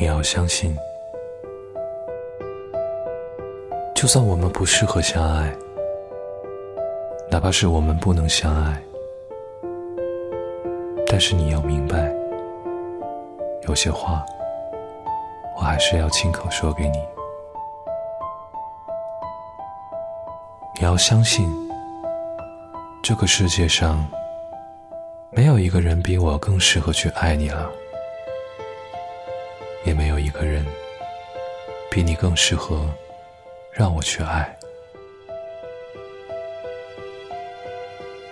[0.00, 0.74] 你要相信，
[3.94, 5.54] 就算我们不适合相爱，
[7.30, 8.82] 哪怕是我们不能相爱，
[11.06, 12.10] 但是你要明白，
[13.68, 14.24] 有些话，
[15.58, 16.98] 我还是要亲口说给你。
[20.76, 21.46] 你要相信，
[23.02, 24.02] 这个世界上
[25.28, 27.70] 没有一个人比我更适合去爱你了。
[29.84, 30.64] 也没有一个人
[31.90, 32.88] 比你更适合
[33.72, 34.56] 让我去爱。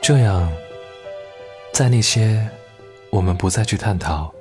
[0.00, 0.50] 这样，
[1.72, 2.48] 在那些
[3.10, 4.32] 我们不再去探讨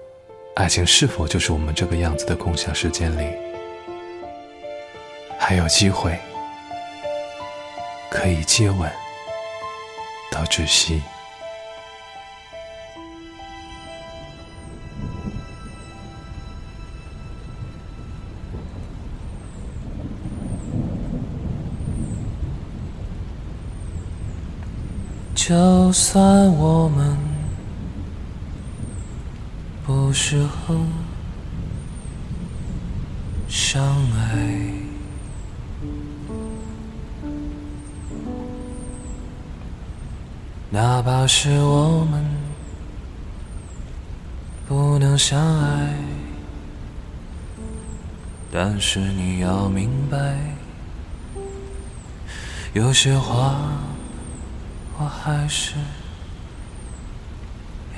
[0.56, 3.36] 爱情是否就是我们这个样子的共享时间里，
[5.38, 6.18] 还有机会
[8.10, 8.90] 可以接吻
[10.32, 11.02] 到窒息。
[25.48, 27.18] 就算我们
[29.86, 30.78] 不适合
[33.48, 33.82] 相
[34.12, 34.74] 爱，
[40.70, 42.26] 哪怕是我们
[44.68, 45.96] 不能相爱，
[48.52, 50.38] 但是你要明白，
[52.74, 53.56] 有些话。
[55.00, 55.76] 我还是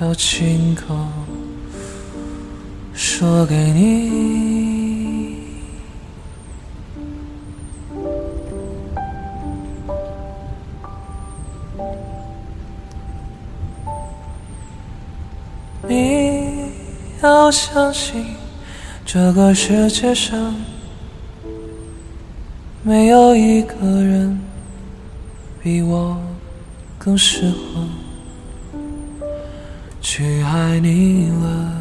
[0.00, 0.94] 要亲口
[2.92, 4.20] 说给你。
[15.88, 16.70] 你
[17.22, 18.26] 要相信，
[19.06, 20.54] 这个世界上
[22.82, 24.38] 没有一个人
[25.62, 26.20] 比我。
[27.02, 27.88] 更适合
[30.02, 31.72] 去爱你了，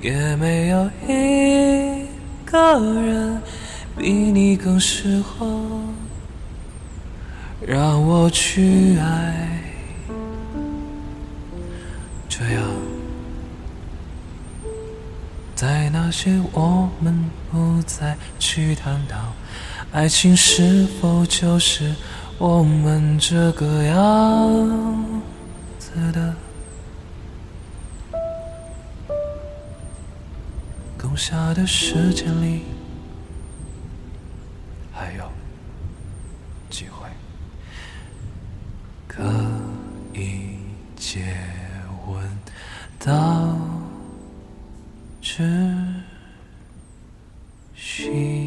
[0.00, 2.08] 也没有一
[2.44, 3.40] 个人
[3.96, 5.46] 比你更适合
[7.64, 9.62] 让我去爱。
[12.28, 12.64] 这样，
[15.54, 19.32] 在那些我们不再去探讨，
[19.92, 21.94] 爱情是否就是？
[22.38, 25.22] 我们这个样
[25.78, 26.34] 子的，
[30.98, 32.62] 等下的时间里
[34.92, 35.24] 还有
[36.68, 37.08] 机会
[39.06, 39.22] 可
[40.12, 40.58] 以
[40.96, 41.36] 接
[42.08, 42.28] 吻
[42.98, 43.56] 到
[45.22, 45.42] 窒
[47.74, 48.43] 息。